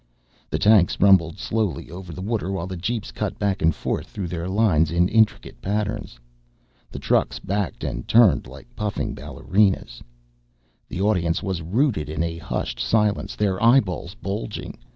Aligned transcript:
The 0.49 0.57
tanks 0.57 0.99
rumbled 0.99 1.37
slowly 1.37 1.91
over 1.91 2.11
the 2.11 2.23
water 2.23 2.51
while 2.51 2.65
the 2.65 2.75
jeeps 2.75 3.11
cut 3.11 3.37
back 3.37 3.61
and 3.61 3.69
forth 3.75 4.07
through 4.07 4.29
their 4.29 4.49
lines 4.49 4.89
in 4.89 5.07
intricate 5.07 5.61
patterns. 5.61 6.19
The 6.89 6.97
trucks 6.97 7.37
backed 7.37 7.83
and 7.83 8.07
turned 8.07 8.47
like 8.47 8.75
puffing 8.75 9.13
ballerinas. 9.13 10.01
The 10.89 11.01
audience 11.01 11.43
was 11.43 11.61
rooted 11.61 12.09
in 12.09 12.23
a 12.23 12.39
hushed 12.39 12.79
silence, 12.79 13.35
their 13.35 13.61
eyeballs 13.61 14.15
bulging. 14.15 14.79